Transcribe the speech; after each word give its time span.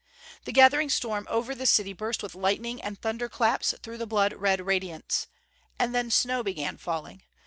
The 0.45 0.51
gathering 0.51 0.89
storm 0.89 1.27
over 1.29 1.53
the 1.53 1.67
city 1.67 1.93
burst 1.93 2.23
with 2.23 2.33
lightning 2.33 2.81
and 2.81 2.99
thunder 2.99 3.29
claps 3.29 3.75
through 3.83 3.99
the 3.99 4.07
blood 4.07 4.33
red 4.33 4.59
radiance. 4.65 5.27
And 5.77 5.93
then 5.93 6.09
snow 6.09 6.41
began 6.41 6.77
falling. 6.77 7.21